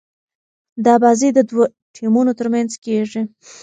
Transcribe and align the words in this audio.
دا 0.85 0.93
بازي 1.03 1.29
د 1.33 1.39
دوه 1.49 1.65
ټيمونو 1.95 2.31
تر 2.39 2.47
منځ 2.53 2.71
کیږي. 2.85 3.21